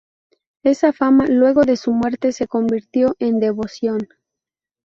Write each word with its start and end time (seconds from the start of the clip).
Esa 0.63 0.93
fama, 0.93 1.27
luego 1.27 1.61
de 1.61 1.77
su 1.77 1.91
muerte, 1.93 2.31
se 2.31 2.47
convirtió 2.47 3.15
en 3.19 3.39
devoción. 3.39 4.07